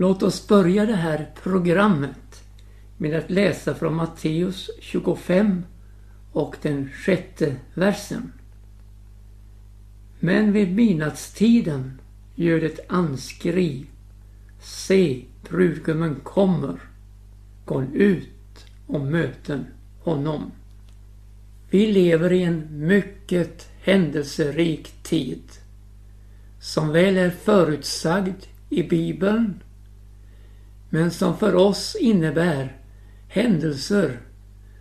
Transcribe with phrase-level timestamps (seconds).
[0.00, 2.44] Låt oss börja det här programmet
[2.96, 5.64] med att läsa från Matteus 25
[6.32, 8.32] och den sjätte versen.
[10.20, 12.00] Men vid midnattstiden
[12.34, 13.86] gör ett anskri.
[14.60, 16.80] Se, brudgummen kommer.
[17.64, 19.66] Gå ut och möten
[20.00, 20.50] honom.
[21.70, 25.42] Vi lever i en mycket händelserik tid
[26.60, 29.62] som väl är förutsagd i Bibeln
[30.90, 32.76] men som för oss innebär
[33.28, 34.20] händelser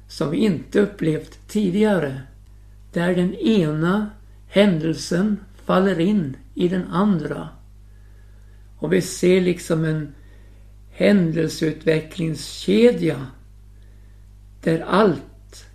[0.07, 2.21] som vi inte upplevt tidigare
[2.93, 4.09] där den ena
[4.47, 7.49] händelsen faller in i den andra.
[8.77, 10.15] Och vi ser liksom en
[10.91, 13.25] händelseutvecklingskedja
[14.63, 15.65] där allt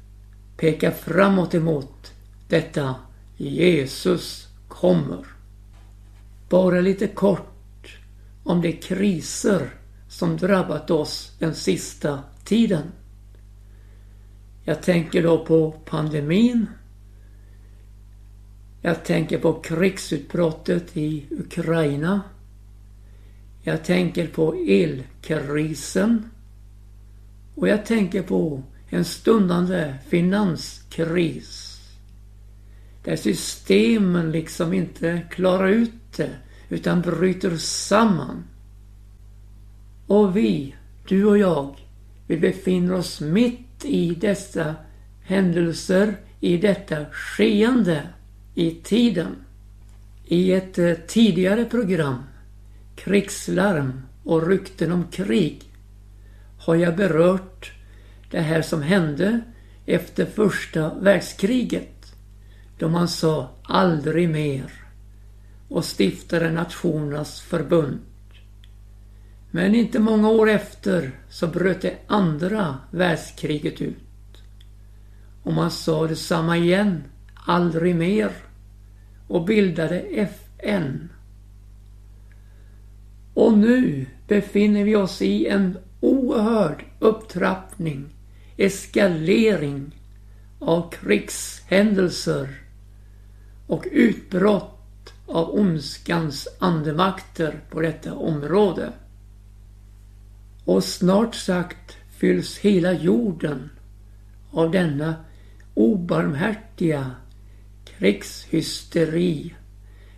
[0.57, 2.13] pekar framåt emot
[2.49, 2.95] detta
[3.37, 5.27] Jesus kommer.
[6.49, 7.99] Bara lite kort
[8.45, 9.71] om de kriser
[10.13, 12.83] som drabbat oss den sista tiden.
[14.65, 16.67] Jag tänker då på pandemin.
[18.81, 22.21] Jag tänker på krigsutbrottet i Ukraina.
[23.63, 26.31] Jag tänker på elkrisen.
[27.55, 31.81] Och jag tänker på en stundande finanskris.
[33.05, 36.31] Där systemen liksom inte klarar ut det
[36.69, 38.45] utan bryter samman.
[40.07, 40.75] Och vi,
[41.09, 41.77] du och jag,
[42.27, 44.75] vi befinner oss mitt i dessa
[45.23, 48.09] händelser, i detta skeende,
[48.55, 49.37] i tiden.
[50.25, 52.23] I ett eh, tidigare program,
[52.97, 55.63] Krigslarm och rykten om krig,
[56.59, 57.73] har jag berört
[58.31, 59.41] det här som hände
[59.87, 62.15] efter första världskriget.
[62.79, 64.73] Då man sa aldrig mer
[65.69, 67.99] och stiftade Nationernas förbund.
[69.55, 74.43] Men inte många år efter så bröt det andra världskriget ut.
[75.43, 77.03] Och man sa detsamma igen,
[77.35, 78.33] aldrig mer,
[79.29, 81.09] och bildade FN.
[83.35, 88.15] Och nu befinner vi oss i en oerhörd upptrappning,
[88.57, 90.01] eskalering
[90.59, 92.49] av krigshändelser
[93.67, 98.93] och utbrott av ondskans andemakter på detta område.
[100.65, 103.71] Och snart sagt fylls hela jorden
[104.51, 105.15] av denna
[105.75, 107.11] obarmhärtiga
[107.85, 109.55] krigshysteri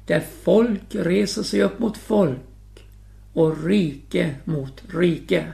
[0.07, 2.87] där folk reser sig upp mot folk
[3.33, 5.53] och rike mot rike.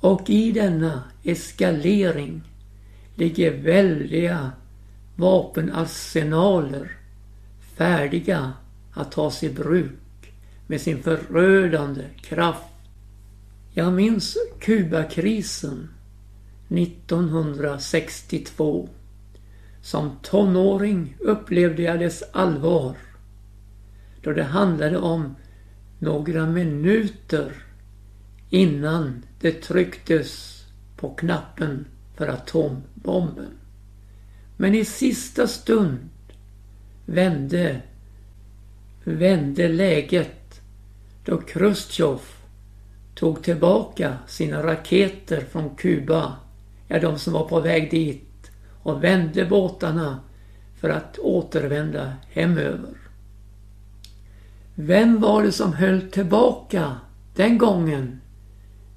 [0.00, 2.42] Och i denna eskalering
[3.14, 4.52] ligger väldiga
[5.16, 6.96] vapenarsenaler
[7.76, 8.52] färdiga
[8.92, 10.32] att tas i bruk
[10.66, 12.69] med sin förödande kraft
[13.74, 15.88] jag minns Kubakrisen
[16.68, 18.88] 1962.
[19.82, 22.96] Som tonåring upplevde jag dess allvar.
[24.22, 25.34] Då det handlade om
[25.98, 27.52] några minuter
[28.50, 30.62] innan det trycktes
[30.96, 31.84] på knappen
[32.16, 33.52] för atombomben.
[34.56, 35.98] Men i sista stund
[37.06, 37.82] vände,
[39.04, 40.60] vände läget
[41.24, 42.20] då Chrusjtjov
[43.20, 46.36] tog tillbaka sina raketer från Kuba,
[46.88, 48.50] ja de som var på väg dit,
[48.82, 50.20] och vände båtarna
[50.80, 52.94] för att återvända hemöver.
[54.74, 56.96] Vem var det som höll tillbaka
[57.34, 58.20] den gången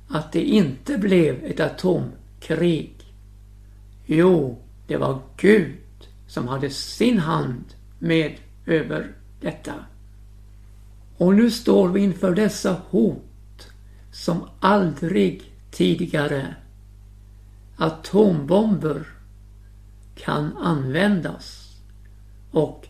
[0.08, 2.96] att det inte blev ett atomkrig?
[4.06, 5.78] Jo, det var Gud
[6.28, 7.64] som hade sin hand
[8.00, 8.36] med
[8.66, 9.74] över detta.
[11.18, 13.33] Och nu står vi inför dessa hot
[14.14, 16.56] som aldrig tidigare.
[17.78, 19.08] Atombomber
[20.16, 21.76] kan användas.
[22.52, 22.88] Och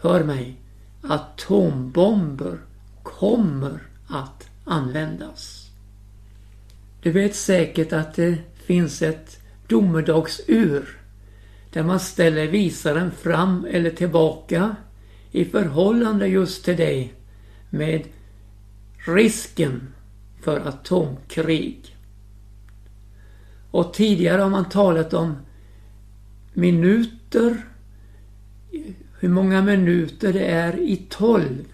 [0.00, 0.56] hör mig,
[1.02, 2.58] atombomber
[3.02, 3.78] kommer
[4.08, 5.70] att användas.
[7.02, 10.98] Du vet säkert att det finns ett domedagsur
[11.72, 14.76] där man ställer visaren fram eller tillbaka
[15.30, 17.14] i förhållande just till dig
[17.70, 18.02] med
[19.06, 19.93] risken
[20.44, 21.96] för atomkrig.
[23.70, 25.36] Och tidigare har man talat om
[26.52, 27.64] minuter,
[29.20, 31.64] hur många minuter det är i tolv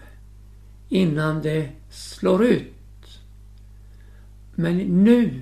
[0.89, 2.73] innan det slår ut.
[4.55, 5.41] Men nu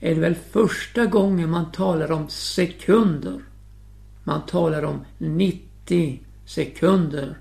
[0.00, 3.40] är det väl första gången man talar om sekunder.
[4.24, 7.38] Man talar om 90 sekunder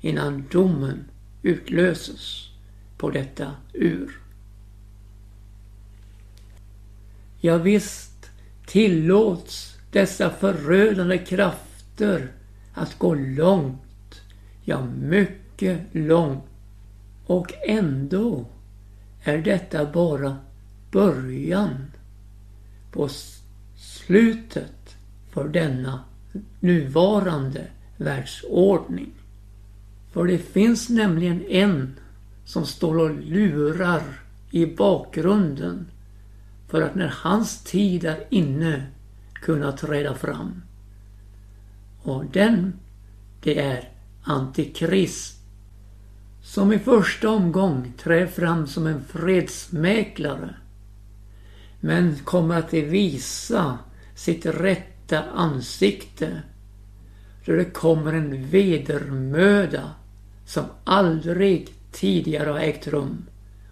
[0.00, 1.04] innan domen
[1.42, 2.50] utlöses.
[2.98, 4.23] på detta ur.
[7.44, 8.30] Ja, visst
[8.66, 12.32] tillåts dessa förödande krafter
[12.74, 14.22] att gå långt,
[14.62, 16.44] ja mycket långt.
[17.26, 18.46] Och ändå
[19.22, 20.36] är detta bara
[20.90, 21.92] början
[22.92, 23.08] på
[23.76, 24.96] slutet
[25.30, 26.00] för denna
[26.60, 27.66] nuvarande
[27.96, 29.12] världsordning.
[30.12, 31.94] För det finns nämligen en
[32.44, 34.02] som står och lurar
[34.50, 35.86] i bakgrunden
[36.68, 38.86] för att när hans tid är inne
[39.34, 40.62] kunna träda fram.
[42.02, 42.72] Och den,
[43.40, 43.88] det är
[44.22, 45.40] Antikrist.
[46.42, 50.54] Som i första omgång träder fram som en fredsmäklare.
[51.80, 53.78] Men kommer att visa
[54.14, 56.42] sitt rätta ansikte.
[57.44, 59.90] Då det kommer en vedermöda
[60.46, 63.26] som aldrig tidigare har ägt rum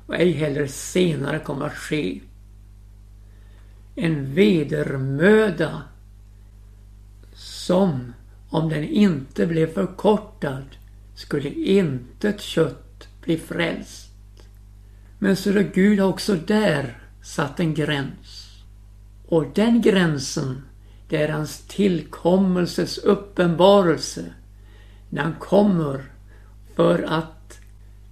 [0.07, 2.21] och ej heller senare kommer att ske.
[3.95, 5.83] En vedermöda
[7.35, 8.13] som,
[8.49, 10.65] om den inte blev förkortad,
[11.15, 14.13] skulle intet kött bli frälst.
[15.19, 18.49] Men så det Gud har också där satt en gräns.
[19.29, 20.63] Och den gränsen,
[21.09, 24.25] det är hans tillkommelses uppenbarelse.
[25.11, 26.05] När han kommer
[26.77, 27.59] för att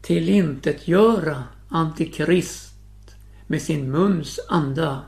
[0.03, 2.75] tillintetgöra Antikrist
[3.47, 5.03] med sin muns anda.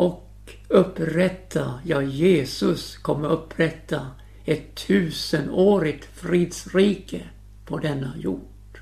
[0.00, 4.06] Och upprätta, ja Jesus kommer upprätta
[4.44, 7.22] ett tusenårigt fridsrike
[7.64, 8.80] på denna jord.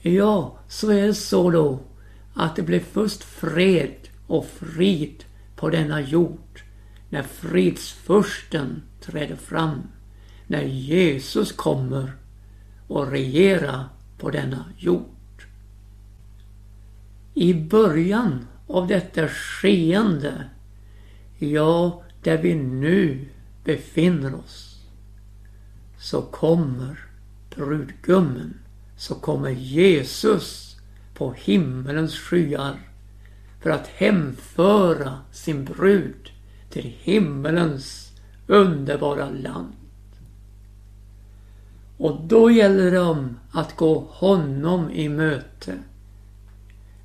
[0.00, 1.80] Ja, så är det så då
[2.34, 5.24] att det blev först fred och frid
[5.56, 6.62] på denna jord
[7.08, 9.82] när fridsfursten träder fram,
[10.46, 12.12] när Jesus kommer
[12.88, 13.84] och regera
[14.18, 15.46] på denna jord.
[17.34, 20.44] I början av detta skeende,
[21.38, 23.28] ja, där vi nu
[23.64, 24.82] befinner oss,
[25.98, 26.98] så kommer
[27.54, 28.58] brudgummen,
[28.96, 30.76] så kommer Jesus
[31.14, 32.80] på himmelens skyar
[33.62, 36.30] för att hemföra sin brud
[36.70, 38.12] till himmelens
[38.46, 39.72] underbara land.
[41.96, 45.78] Och då gäller det om att gå honom i möte.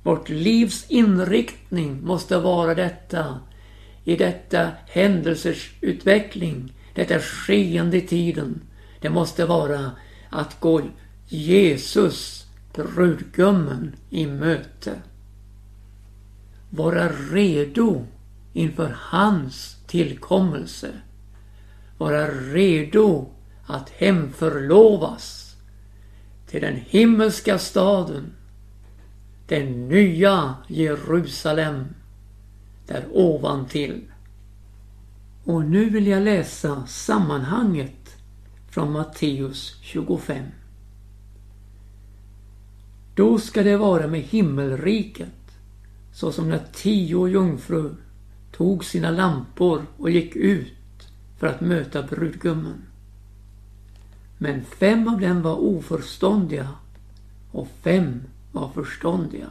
[0.02, 3.40] Vårt livs inriktning måste vara detta
[4.04, 8.60] i detta händelsers utveckling, detta skeende i tiden.
[9.00, 9.90] Det måste vara
[10.30, 10.82] att gå
[11.28, 15.02] Jesus, brudgummen, i möte.
[16.70, 18.06] Vara redo
[18.52, 20.90] inför hans tillkommelse.
[21.98, 23.28] Vara redo
[23.66, 25.56] att hemförlovas
[26.46, 28.32] till den himmelska staden,
[29.50, 31.84] den nya Jerusalem,
[32.86, 34.00] där ovantill.
[35.44, 38.16] Och nu vill jag läsa sammanhanget
[38.68, 40.44] från Matteus 25.
[43.14, 45.58] Då ska det vara med himmelriket
[46.12, 47.94] så som när tio jungfrur
[48.52, 51.08] tog sina lampor och gick ut
[51.38, 52.82] för att möta brudgummen.
[54.38, 56.68] Men fem av dem var oförståndiga
[57.52, 59.46] och fem var förståndiga.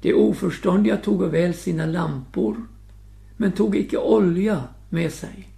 [0.00, 2.56] De oförståndiga tog väl sina lampor
[3.36, 5.48] men tog icke olja med sig.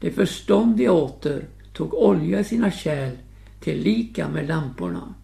[0.00, 3.16] De förståndiga åter tog olja i sina kärl
[3.60, 5.14] till lika med lamporna.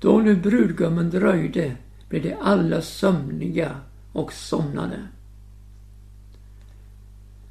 [0.00, 1.76] Då nu brudgummen dröjde
[2.08, 3.76] blev de alla sömniga
[4.12, 4.98] och somnade.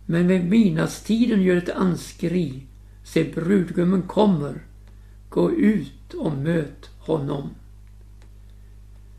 [0.05, 2.63] Men vid midnattstiden gör ett anskri.
[3.03, 4.61] Se brudgummen kommer.
[5.29, 7.50] Gå ut och möt honom.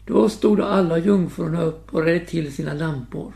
[0.06, 3.32] Då stod alla jungfrurna upp och redde till sina lampor.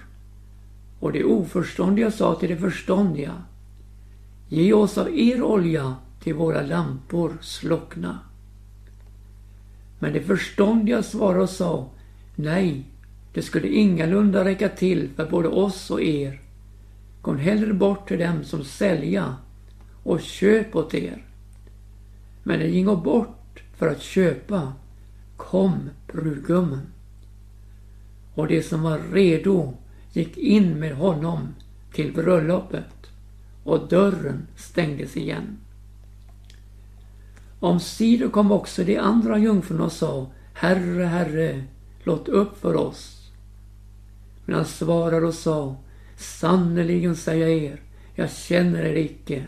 [1.00, 3.42] Och de oförståndiga sa till de förståndiga.
[4.48, 8.18] Ge oss av er olja till våra lampor slockna.
[9.98, 11.88] Men de förståndiga svarade och sa
[12.34, 12.84] Nej,
[13.34, 16.40] det skulle ingalunda räcka till för både oss och er.
[17.22, 19.36] Gå hellre bort till dem som sälja
[20.02, 21.24] och köp åt er.
[22.42, 23.37] Men de gingo bort
[23.78, 24.72] för att köpa
[25.36, 26.86] kom brudgummen.
[28.34, 29.74] Och de som var redo
[30.12, 31.54] gick in med honom
[31.92, 33.06] till bröllopet
[33.64, 35.58] och dörren stängdes igen.
[37.60, 41.64] Omsider kom också de andra jungfrurna och sa Herre, Herre,
[42.02, 43.30] låt upp för oss.
[44.44, 45.76] Men han svarade och sa
[46.16, 47.80] Sannerligen säger jag er,
[48.14, 49.46] jag känner er icke.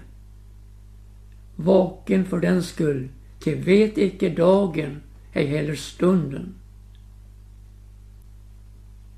[1.56, 3.08] Vaken för den skull,
[3.40, 6.54] till vet icke dagen, ej heller stunden.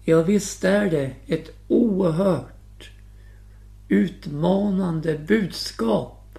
[0.05, 2.91] Ja, visst är det ett oerhört
[3.89, 6.39] utmanande budskap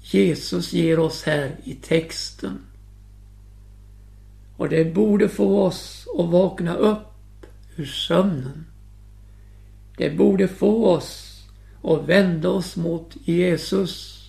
[0.00, 2.58] Jesus ger oss här i texten.
[4.56, 7.46] Och det borde få oss att vakna upp
[7.76, 8.66] ur sömnen.
[9.96, 11.42] Det borde få oss
[11.82, 14.24] att vända oss mot Jesus.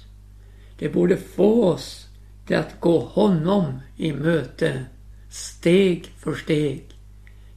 [0.79, 2.07] Det borde få oss
[2.51, 4.85] det att gå honom i möte,
[5.29, 6.83] steg för steg.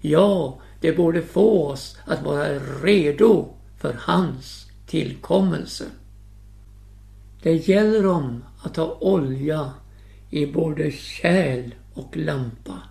[0.00, 3.48] Ja, det borde få oss att vara redo
[3.78, 5.84] för hans tillkommelse.
[7.42, 9.72] Det gäller om att ha olja
[10.30, 12.82] i både kärl och lampa.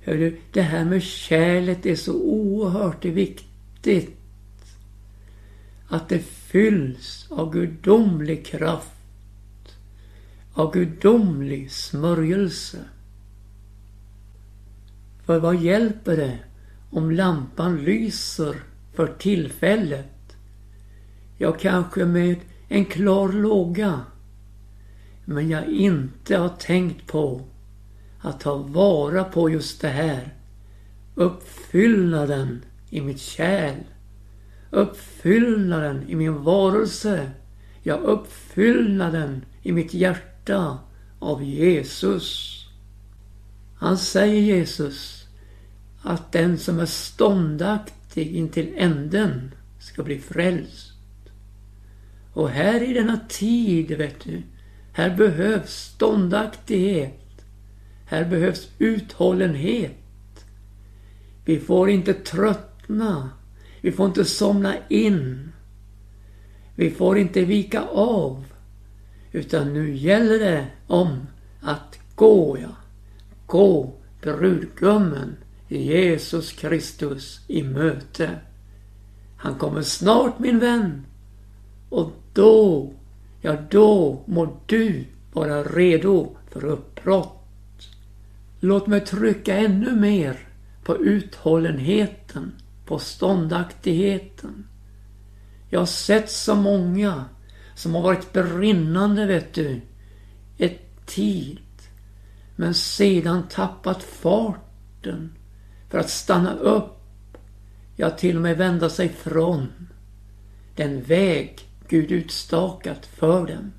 [0.00, 4.16] Hör du, det här med kärlet är så oerhört viktigt.
[5.88, 9.01] Att det fylls av gudomlig kraft.
[10.54, 12.78] Av gudomlig smörjelse.
[15.26, 16.38] För vad hjälper det
[16.90, 18.56] om lampan lyser
[18.94, 20.36] för tillfället?
[21.38, 22.36] Ja, kanske med
[22.68, 24.00] en klar låga.
[25.24, 27.40] Men jag inte har tänkt på
[28.20, 30.34] att ta vara på just det här.
[31.14, 33.78] Uppfyllnaden i mitt kärl.
[34.70, 37.30] Uppfyllnaden i min varelse.
[37.82, 40.78] Ja, uppfyllnaden i mitt hjärta hjärta
[41.18, 42.58] av Jesus.
[43.76, 45.26] Han säger Jesus
[46.02, 50.92] att den som är ståndaktig intill änden ska bli frälst.
[52.32, 54.42] Och här i denna tid, vet du,
[54.92, 57.18] här behövs ståndaktighet.
[58.06, 60.44] Här behövs uthållenhet.
[61.44, 63.30] Vi får inte tröttna.
[63.80, 65.52] Vi får inte somna in.
[66.76, 68.51] Vi får inte vika av.
[69.32, 71.26] Utan nu gäller det om
[71.60, 72.76] att gå, ja
[73.46, 75.36] gå brudgummen
[75.68, 78.30] Jesus Kristus i möte.
[79.36, 81.06] Han kommer snart min vän.
[81.88, 82.92] Och då,
[83.40, 87.38] ja då må du vara redo för uppbrott.
[88.60, 90.48] Låt mig trycka ännu mer
[90.84, 92.52] på uthållenheten,
[92.86, 94.66] på ståndaktigheten.
[95.70, 97.24] Jag har sett så många
[97.74, 99.80] som har varit brinnande, vet du,
[100.58, 101.58] ett tid
[102.56, 105.32] men sedan tappat farten
[105.88, 106.98] för att stanna upp,
[107.96, 109.68] ja till och med vända sig från
[110.76, 113.72] den väg Gud utstakat för dem.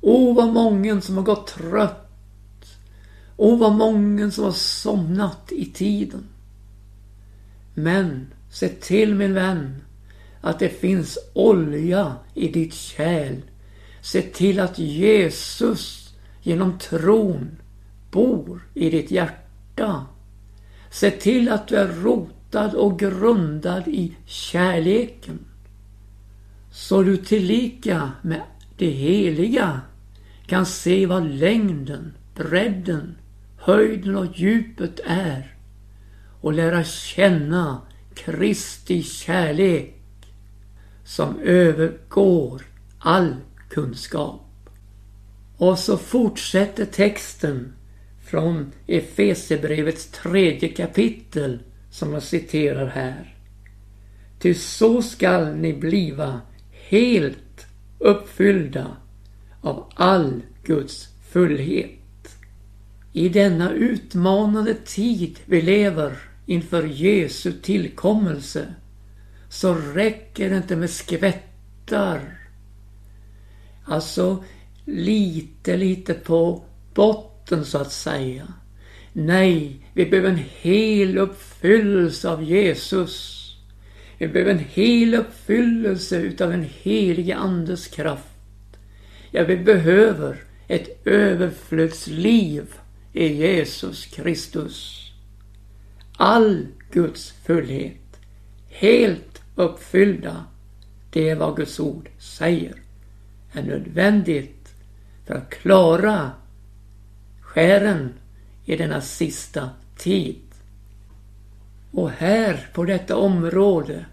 [0.00, 2.08] O vad mången som har gått trött.
[3.36, 6.28] O vad mången som har somnat i tiden.
[7.74, 9.82] Men se till min vän
[10.42, 13.36] att det finns olja i ditt kärl.
[14.00, 17.56] Se till att Jesus genom tron
[18.10, 20.06] bor i ditt hjärta.
[20.90, 25.38] Se till att du är rotad och grundad i kärleken.
[26.70, 28.42] Så du tillika med
[28.76, 29.80] det heliga
[30.46, 33.14] kan se vad längden, bredden,
[33.56, 35.56] höjden och djupet är
[36.40, 37.80] och lära känna
[38.14, 40.01] Kristi kärlek
[41.16, 42.62] som övergår
[42.98, 43.36] all
[43.68, 44.70] kunskap.
[45.56, 47.72] Och så fortsätter texten
[48.24, 53.36] från Efesebrevets tredje kapitel som jag citerar här.
[54.38, 56.40] Ty så skall ni bliva
[56.70, 57.66] helt
[57.98, 58.96] uppfyllda
[59.60, 62.36] av all Guds fullhet.
[63.12, 68.74] I denna utmanande tid vi lever inför Jesu tillkommelse
[69.52, 72.38] så räcker det inte med skvättar.
[73.84, 74.44] Alltså
[74.84, 78.52] lite, lite på botten så att säga.
[79.12, 83.38] Nej, vi behöver en hel uppfyllelse av Jesus.
[84.18, 88.76] Vi behöver en hel uppfyllelse utav den helige Andes kraft.
[89.30, 90.36] Ja, vi behöver
[90.68, 92.74] ett överflödsliv
[93.12, 95.08] i Jesus Kristus.
[96.16, 98.20] All Guds fullhet,
[98.68, 100.44] helt uppfyllda,
[101.10, 102.74] det är vad Guds ord säger,
[103.52, 104.74] är nödvändigt
[105.26, 106.30] för att klara
[107.40, 108.12] skären
[108.64, 110.40] i denna sista tid.
[111.90, 114.06] Och här på detta område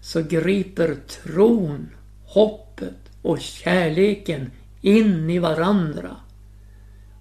[0.00, 1.88] så griper tron,
[2.24, 4.50] hoppet och kärleken
[4.80, 6.16] in i varandra.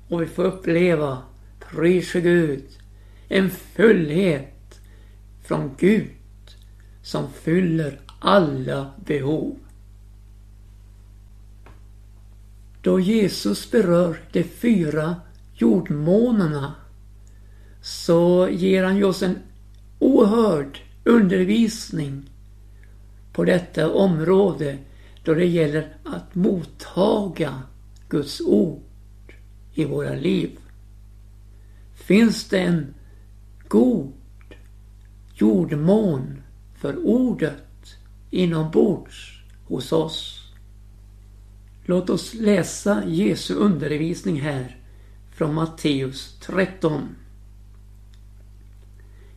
[0.07, 1.17] Och vi får uppleva,
[1.59, 2.65] prise Gud,
[3.29, 4.79] en fullhet
[5.43, 6.14] från Gud
[7.05, 9.55] som fyller alla behov.
[12.85, 15.15] då Jesus berör de fyra
[15.53, 16.75] jordmånerna
[17.81, 19.37] så ger han oss en
[19.99, 22.29] oerhörd undervisning
[23.33, 24.77] på detta område
[25.23, 27.61] då det gäller att mottaga
[28.09, 28.81] Guds ord
[29.73, 30.59] i våra liv.
[31.95, 32.93] Finns det en
[33.67, 34.13] god
[35.35, 36.41] jordmån
[36.85, 37.95] för ordet
[38.31, 40.51] inombords hos oss?
[41.85, 44.77] Låt oss läsa Jesu undervisning här
[45.31, 47.15] från Matteus 13.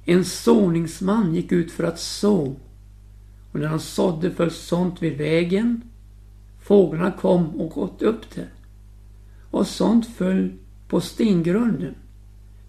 [0.04, 2.56] En såningsman gick ut för att så
[3.52, 5.82] och när han sådde föll sånt vid vägen.
[6.60, 8.48] Fåglarna kom och åt upp det.
[9.50, 10.52] Och sånt föll
[10.88, 11.94] på stengrunden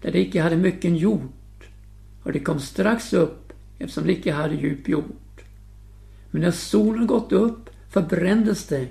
[0.02, 1.30] där det icke hade mycken jord
[2.22, 3.39] och det kom strax upp
[3.80, 5.42] eftersom det icke hade djup jord.
[6.30, 8.88] Men när solen gått upp förbrändes det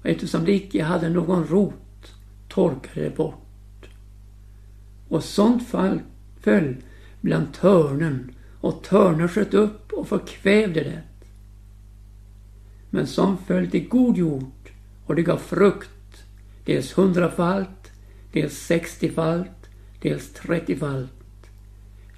[0.00, 2.14] och eftersom det icke hade någon rot
[2.48, 3.88] torkade det bort.
[5.08, 6.00] Och sånt fall
[6.40, 6.76] föll
[7.20, 8.30] bland törnen
[8.60, 11.02] och törnen sköt upp och förkvävde det.
[12.90, 14.70] Men som föll till god jord
[15.06, 16.24] och det gav frukt,
[16.64, 17.92] dels hundrafalt,
[18.32, 19.70] dels sextiofalt,
[20.02, 21.12] dels trettiofalt.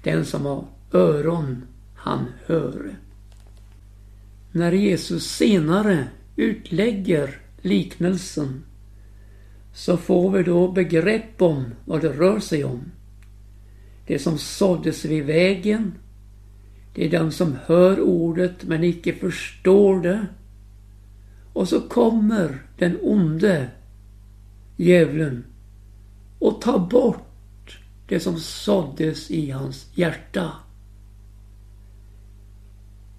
[0.03, 1.65] Den som har öron,
[2.05, 2.95] han höre.
[4.51, 8.63] När Jesus senare utlägger liknelsen
[9.73, 12.91] så får vi då begrepp om vad det rör sig om.
[14.07, 15.93] Det som såddes vid vägen,
[16.95, 20.27] det är den som hör ordet men icke förstår det.
[21.53, 23.69] Och så kommer den onde
[24.75, 25.45] djävulen
[26.39, 30.51] och tar bort det som såddes i hans hjärta.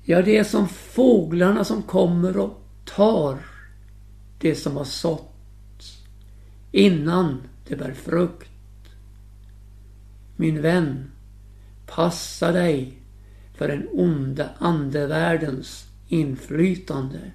[0.09, 3.39] Ja, det är som fåglarna som kommer och tar
[4.39, 6.03] det som har såtts
[6.73, 8.51] innan det bär frukt.
[10.37, 11.11] Min vän,
[11.87, 12.99] passa dig
[13.55, 17.33] för den onda andevärldens inflytande.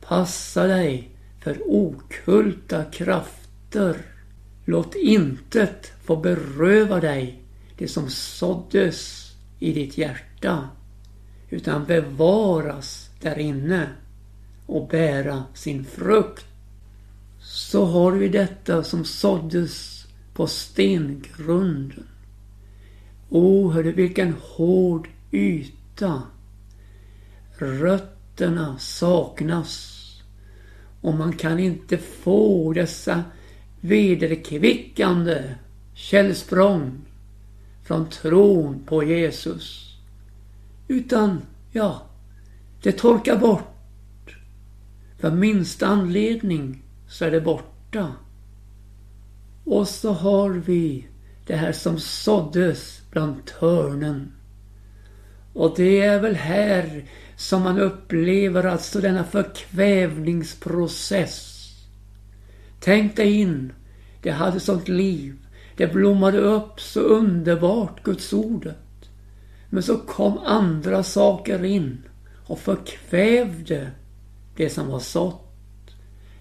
[0.00, 3.96] Passa dig för okulta krafter.
[4.64, 7.42] Låt intet få beröva dig
[7.78, 10.68] det som såddes i ditt hjärta
[11.50, 13.88] utan bevaras där inne
[14.66, 16.46] och bära sin frukt.
[17.40, 22.06] Så har vi detta som såddes på stengrunden.
[23.28, 26.22] O, hörde vilken hård yta.
[27.58, 29.94] Rötterna saknas
[31.00, 33.24] och man kan inte få dessa
[33.80, 35.54] vederkvickande
[35.94, 37.00] källsprång
[37.82, 39.93] från tron på Jesus.
[40.88, 41.42] Utan,
[41.72, 42.02] ja,
[42.82, 44.36] det torkar bort.
[45.18, 48.12] För minsta anledning så är det borta.
[49.64, 51.08] Och så har vi
[51.46, 54.32] det här som såddes bland törnen.
[55.52, 57.04] Och det är väl här
[57.36, 61.50] som man upplever alltså denna förkvävningsprocess.
[62.80, 63.72] Tänk dig in,
[64.22, 65.36] det hade sånt liv.
[65.76, 68.76] Det blommade upp så underbart, Guds ordet.
[69.74, 72.02] Men så kom andra saker in
[72.46, 73.90] och förkvävde
[74.56, 75.90] det som var sått.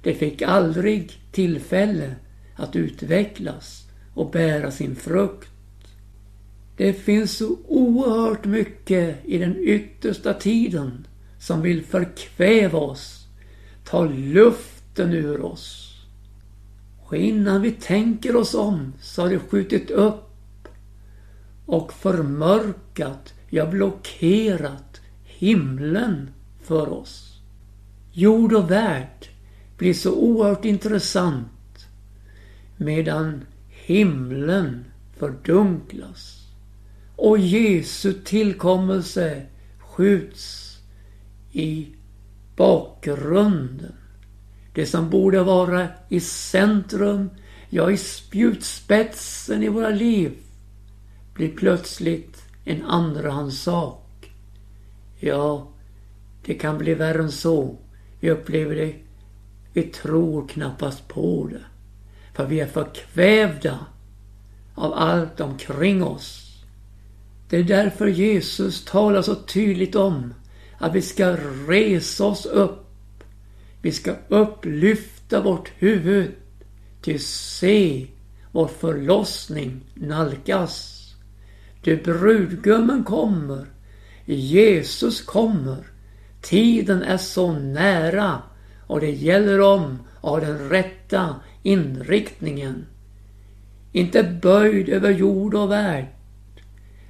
[0.04, 2.16] Det fick aldrig tillfälle
[2.56, 5.50] att utvecklas och bära sin frukt.
[6.78, 11.08] Det finns så oerhört mycket i den yttersta tiden
[11.40, 13.28] som vill förkväva oss,
[13.84, 15.96] ta luften ur oss.
[17.04, 20.33] Och innan vi tänker oss om så har det skjutit upp
[21.66, 26.30] och förmörkat, ja blockerat himlen
[26.62, 27.42] för oss.
[28.12, 29.30] Jord och värld
[29.78, 31.88] blir så oerhört intressant
[32.78, 34.86] medan himlen
[35.18, 36.44] fördunklas
[37.16, 39.46] och Jesu tillkommelse
[39.80, 40.78] skjuts
[41.52, 41.88] i
[42.56, 43.96] bakgrunden.
[44.74, 47.30] Det som borde vara i centrum,
[47.70, 50.32] ja i spjutspetsen i våra liv,
[51.34, 54.32] blir plötsligt en andrahandssak.
[55.20, 55.68] Ja,
[56.46, 57.78] det kan bli värre än så.
[58.20, 58.96] Vi upplever det.
[59.74, 61.66] Vi tror knappast på det.
[62.34, 63.80] För vi är förkvävda
[64.76, 66.44] av allt omkring oss.
[67.50, 70.34] Det är därför Jesus talar så tydligt om
[70.78, 72.88] att vi ska resa oss upp.
[73.82, 76.32] Vi ska upplyfta vårt huvud
[77.02, 78.08] till se
[78.52, 81.03] vår förlossning nalkas.
[81.84, 83.66] Det brudgummen kommer.
[84.26, 85.78] Jesus kommer.
[86.42, 88.42] Tiden är så nära
[88.88, 92.86] och det gäller om av den rätta inriktningen.
[93.92, 96.06] Inte böjd över jord och värld,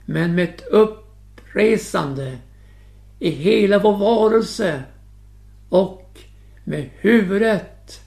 [0.05, 2.37] men med ett uppresande
[3.19, 4.83] i hela vår varelse
[5.69, 6.19] och
[6.63, 8.01] med huvudet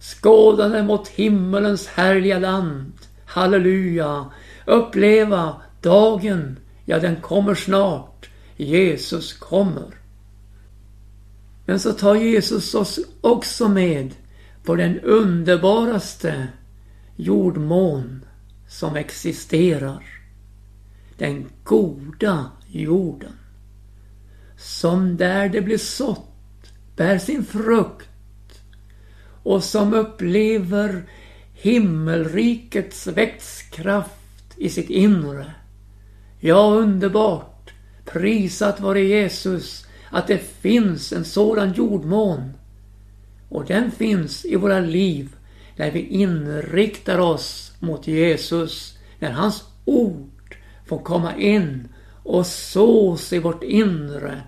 [0.00, 2.92] skådande mot himmelens härliga land.
[3.24, 4.26] Halleluja!
[4.64, 5.54] Uppleva
[5.86, 8.28] dagen, ja den kommer snart.
[8.56, 9.94] Jesus kommer.
[11.66, 14.14] Men så tar Jesus oss också med
[14.64, 16.48] på den underbaraste
[17.16, 18.24] jordmån
[18.68, 20.02] som existerar.
[21.18, 23.32] Den goda jorden.
[24.58, 28.08] Som där det blir sått bär sin frukt
[29.42, 31.02] och som upplever
[31.52, 34.12] himmelrikets växtkraft
[34.56, 35.52] i sitt inre.
[36.40, 37.72] Ja, underbart!
[38.04, 42.52] Prisat vare Jesus att det finns en sådan jordmån.
[43.48, 45.36] Och den finns i våra liv
[45.76, 51.88] när vi inriktar oss mot Jesus, när hans ord får komma in
[52.22, 54.42] och sås i vårt inre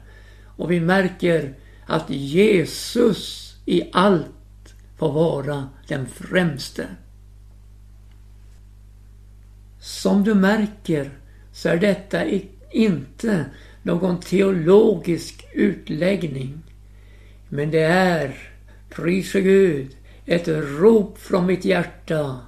[0.59, 1.55] och vi märker
[1.87, 6.87] att Jesus i allt får vara den främste.
[9.81, 11.19] Som du märker
[11.59, 12.25] så är detta
[12.71, 13.45] inte
[13.83, 16.63] någon teologisk utläggning.
[17.49, 18.39] Men det är,
[18.91, 22.41] prise Gud, ett rop från mitt hjärta.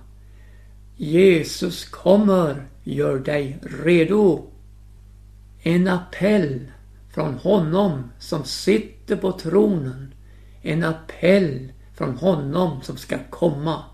[0.97, 4.51] Jesus kommer, gör dig redo.
[5.63, 6.67] En appell
[7.15, 10.15] från honom som sitter på tronen.
[10.63, 13.85] En appell från honom som ska komma.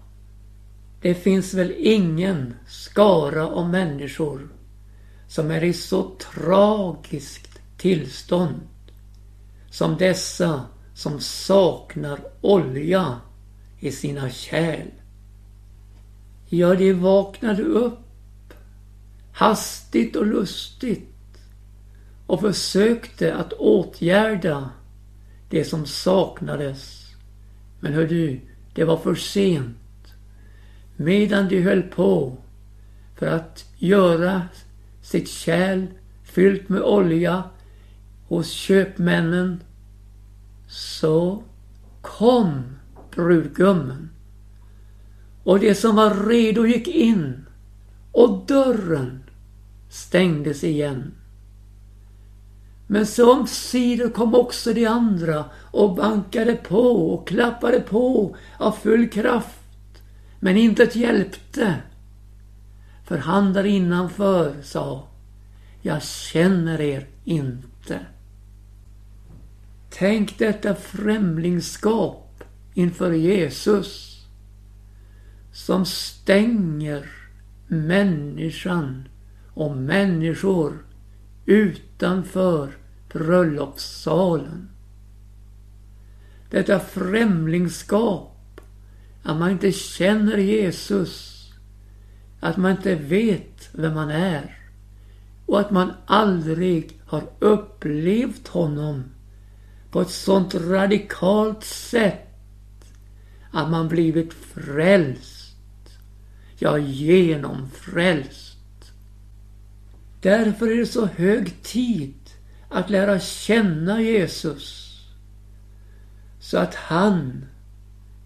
[1.00, 4.48] Det finns väl ingen skara av människor
[5.28, 8.60] som är i så tragiskt tillstånd
[9.70, 13.20] som dessa som saknar olja
[13.80, 14.90] i sina kärl.
[16.48, 17.98] Ja, de vaknade upp
[19.32, 21.38] hastigt och lustigt
[22.26, 24.70] och försökte att åtgärda
[25.50, 27.06] det som saknades.
[27.80, 28.40] Men hör du,
[28.74, 29.76] det var för sent.
[30.96, 32.38] Medan de höll på
[33.14, 34.42] för att göra
[35.06, 35.86] sitt kärl
[36.22, 37.44] fyllt med olja
[38.28, 39.62] hos köpmännen
[40.68, 41.42] så
[42.00, 42.62] kom
[43.14, 44.10] brudgummen.
[45.44, 47.46] Och det som var redo gick in
[48.12, 49.22] och dörren
[49.88, 51.14] stängdes igen.
[52.86, 59.08] Men så omsider kom också de andra och bankade på och klappade på av full
[59.08, 60.02] kraft.
[60.40, 61.74] Men intet hjälpte.
[63.06, 65.08] För han där innanför sa,
[65.82, 68.00] jag känner er inte.
[69.90, 74.16] Tänk detta främlingskap inför Jesus
[75.52, 77.10] som stänger
[77.66, 79.08] människan
[79.54, 80.84] och människor
[81.46, 82.76] utanför
[83.12, 84.68] bröllopssalen.
[86.50, 88.60] Detta främlingskap,
[89.22, 91.35] att man inte känner Jesus,
[92.46, 94.58] att man inte vet vem man är
[95.46, 99.04] och att man aldrig har upplevt honom
[99.90, 102.26] på ett sånt radikalt sätt
[103.50, 105.56] att man blivit frälst.
[106.58, 108.56] Ja, genomfrälst.
[110.20, 112.30] Därför är det så hög tid
[112.70, 114.86] att lära känna Jesus
[116.40, 117.44] så att han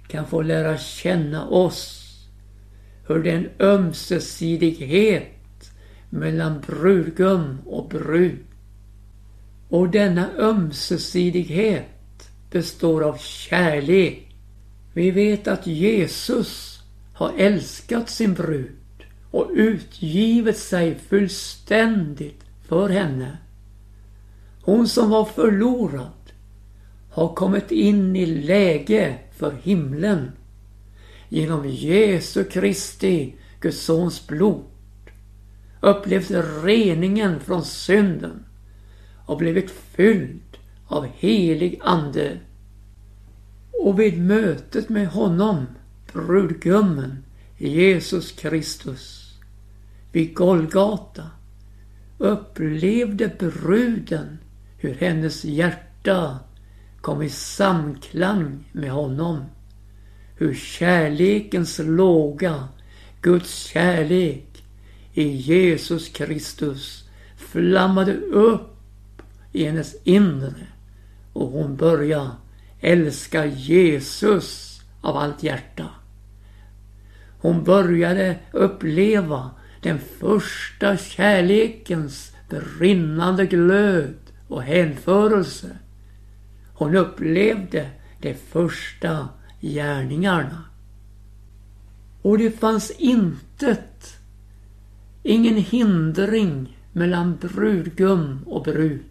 [0.09, 2.00] kan få lära känna oss.
[3.11, 5.73] Hur det är en ömsesidighet
[6.11, 8.45] mellan brudgum och brud.
[9.69, 14.37] Och denna ömsesidighet består av kärlek.
[14.93, 16.83] Vi vet att Jesus
[17.15, 23.39] har älskat sin brud och utgivit sig fullständigt för henne.
[24.63, 26.33] Hon som var förlorad
[27.11, 30.31] har kommit in i läge för himlen
[31.31, 34.65] genom Jesu Kristi, Guds sons blod
[35.81, 36.31] upplevt
[36.63, 38.45] reningen från synden
[39.27, 42.39] och blivit fylld av helig ande.
[43.73, 45.67] Och vid mötet med honom,
[46.13, 47.25] brudgummen,
[47.57, 49.35] Jesus Kristus,
[50.13, 51.31] vid Golgata
[52.19, 54.39] upplevde bruden
[54.79, 56.39] hur hennes hjärta
[57.01, 59.45] kom i samklang med honom
[60.41, 62.69] hur kärlekens låga,
[63.21, 64.65] Guds kärlek
[65.13, 67.05] i Jesus Kristus
[67.37, 69.23] flammade upp
[69.53, 70.67] i hennes inre
[71.33, 72.31] och hon började
[72.81, 75.89] älska Jesus av allt hjärta.
[77.41, 79.51] Hon började uppleva
[79.83, 84.17] den första kärlekens brinnande glöd
[84.49, 85.79] och hänförelse.
[86.75, 89.29] Hon upplevde det första
[89.61, 90.65] gärningarna.
[92.23, 94.17] Och det fanns intet,
[95.23, 99.05] ingen hindring mellan brudgum och brud.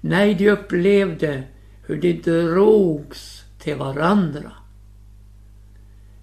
[0.00, 1.42] Nej, de upplevde
[1.86, 4.52] hur de drogs till varandra.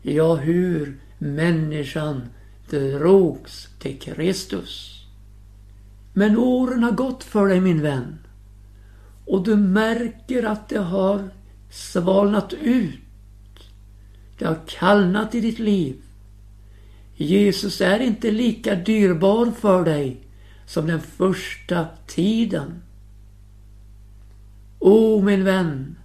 [0.01, 2.21] Ja, hur människan
[2.69, 5.03] drogs till Kristus.
[6.13, 8.17] Men åren har gått för dig min vän.
[9.25, 11.29] Och du märker att det har
[11.69, 12.99] svalnat ut.
[14.37, 15.95] Det har kallnat i ditt liv.
[17.15, 20.21] Jesus är inte lika dyrbar för dig
[20.65, 22.81] som den första tiden.
[24.79, 25.95] O min vän,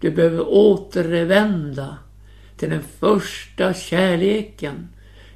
[0.00, 1.98] du behöver återvända
[2.56, 4.88] till den första kärleken.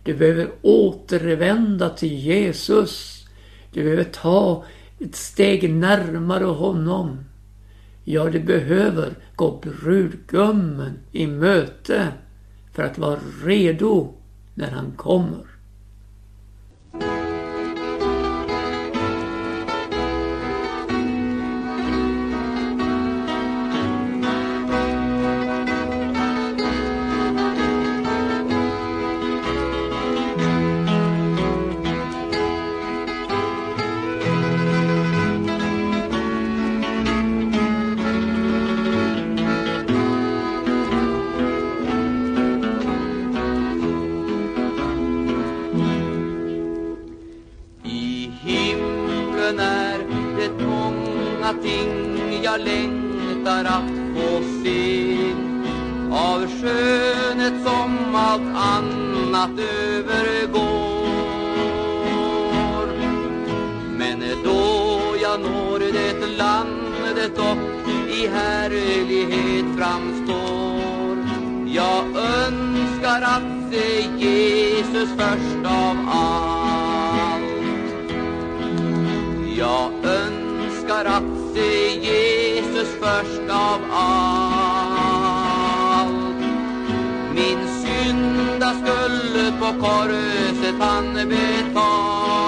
[0.02, 3.24] Du behöver återvända till Jesus.
[3.72, 4.64] Du behöver ta
[5.00, 7.24] ett steg närmare honom.
[8.08, 12.12] Ja, de behöver gå brudgummen i möte
[12.72, 14.14] för att vara redo
[14.54, 15.55] när han kommer.
[68.16, 71.16] i härlighet framstår.
[71.66, 77.42] Jag önskar att se Jesus först av allt.
[79.58, 84.56] Jag önskar att se Jesus först av allt.
[87.34, 92.45] Min synda skulle på korset han betala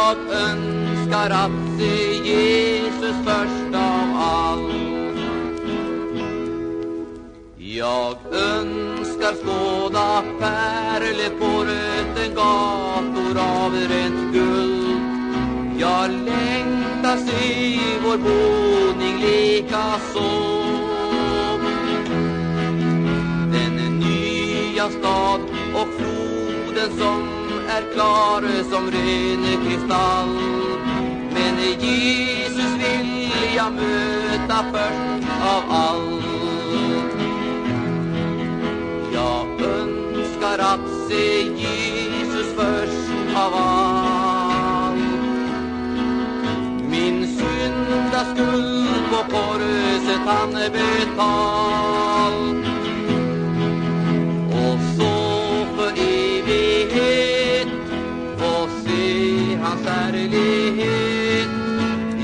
[0.00, 4.74] jag önskar att se Jesus först av allt.
[7.58, 15.00] Jag önskar skåda pärlet på rötengator av rent guld
[15.78, 20.30] Jag längtar se vår boning lika så.
[23.52, 25.40] Den nya stad
[25.74, 27.39] och floden som
[27.76, 30.34] er klare som rene kristall.
[31.34, 36.24] Men Jesus vill jag möta först av allt.
[39.12, 45.00] Jag önskar att se Jesus först av allt.
[46.90, 52.09] Min syndaskuld er på korset han er betal.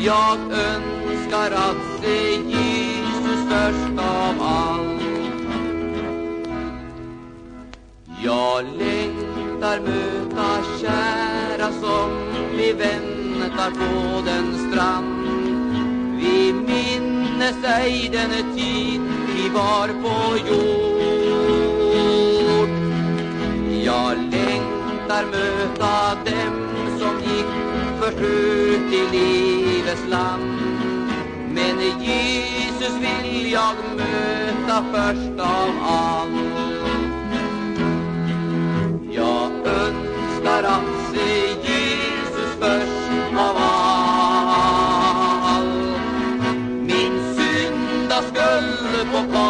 [0.07, 5.03] Jag önskar att se Jesus störst av allt.
[8.23, 12.11] Jag längtar möta kära som
[12.57, 15.29] vi väntar på den strand.
[16.21, 19.01] Vi minnes ej den tid
[19.37, 20.87] vi var på jord.
[23.85, 27.66] Jag längtar möta dem som gick
[28.07, 30.61] förs ut i livets land.
[31.55, 36.31] Men Jesus vill jag möta först av allt.
[39.11, 44.87] Jag önskar att se Jesus först av allt.
[46.81, 49.46] Min synda skulle få komma.